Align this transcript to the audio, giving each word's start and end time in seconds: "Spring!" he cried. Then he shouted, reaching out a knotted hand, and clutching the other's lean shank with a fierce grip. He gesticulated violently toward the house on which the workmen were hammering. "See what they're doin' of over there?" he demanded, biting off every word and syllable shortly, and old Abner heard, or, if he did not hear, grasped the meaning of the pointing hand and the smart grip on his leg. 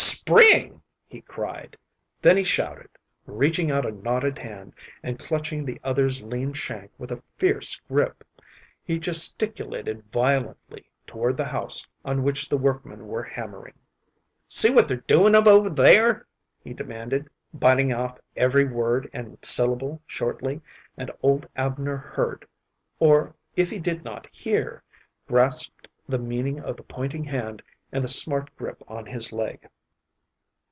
"Spring!" 0.01 0.81
he 1.07 1.19
cried. 1.21 1.75
Then 2.21 2.37
he 2.37 2.43
shouted, 2.43 2.89
reaching 3.25 3.69
out 3.69 3.85
a 3.85 3.91
knotted 3.91 4.39
hand, 4.39 4.73
and 5.03 5.19
clutching 5.19 5.65
the 5.65 5.79
other's 5.83 6.21
lean 6.21 6.53
shank 6.53 6.89
with 6.97 7.11
a 7.11 7.21
fierce 7.37 7.75
grip. 7.87 8.23
He 8.83 8.97
gesticulated 8.97 10.05
violently 10.11 10.89
toward 11.05 11.37
the 11.37 11.45
house 11.45 11.85
on 12.05 12.23
which 12.23 12.47
the 12.49 12.57
workmen 12.57 13.07
were 13.07 13.23
hammering. 13.23 13.73
"See 14.47 14.71
what 14.71 14.87
they're 14.87 14.97
doin' 15.05 15.35
of 15.35 15.47
over 15.47 15.69
there?" 15.69 16.25
he 16.63 16.73
demanded, 16.73 17.29
biting 17.53 17.91
off 17.91 18.17
every 18.37 18.63
word 18.65 19.09
and 19.11 19.37
syllable 19.41 20.01
shortly, 20.07 20.61
and 20.97 21.11
old 21.21 21.47
Abner 21.57 21.97
heard, 21.97 22.47
or, 22.99 23.35
if 23.57 23.69
he 23.69 23.79
did 23.79 24.03
not 24.03 24.27
hear, 24.31 24.81
grasped 25.27 25.89
the 26.07 26.19
meaning 26.19 26.59
of 26.61 26.77
the 26.77 26.83
pointing 26.83 27.25
hand 27.25 27.61
and 27.91 28.03
the 28.03 28.09
smart 28.09 28.55
grip 28.55 28.81
on 28.87 29.05
his 29.07 29.31
leg. 29.33 29.67